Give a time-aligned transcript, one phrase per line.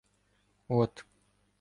[0.79, 0.93] —От.